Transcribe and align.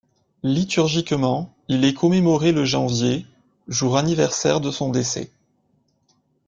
Liturgiquement 0.41 1.53
il 1.67 1.85
est 1.85 1.93
commémoré 1.93 2.51
le 2.53 2.65
janvier, 2.65 3.23
jour 3.67 3.97
anniversaire 3.99 4.59
de 4.59 4.71
son 4.71 4.89
décès. 4.89 5.29